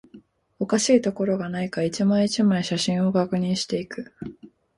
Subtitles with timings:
[0.57, 4.11] おかしいところがないか、一枚、一枚、写真を確認していく